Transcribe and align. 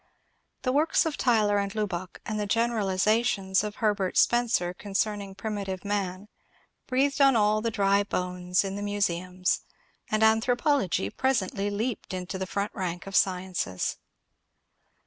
The 0.63 0.71
works 0.71 1.05
of 1.05 1.15
Tylor 1.15 1.59
and 1.59 1.75
Lubbock 1.75 2.21
and 2.25 2.39
the 2.39 2.47
generalizations 2.47 3.63
of 3.63 3.75
Herbert 3.75 4.17
Spencer 4.17 4.73
concern 4.73 5.21
ing 5.21 5.35
primitive 5.35 5.85
man 5.85 6.27
breathed 6.87 7.21
on 7.21 7.35
all 7.35 7.61
the 7.61 7.69
dry 7.69 8.01
bones 8.03 8.63
in 8.63 8.75
the 8.75 8.81
muse 8.81 9.11
ums, 9.11 9.61
and 10.09 10.23
Anthropology 10.23 11.11
presently 11.11 11.69
leaped 11.69 12.15
into 12.15 12.39
the 12.39 12.47
front 12.47 12.73
rank 12.73 13.05
of 13.05 13.15
sciences. 13.15 13.97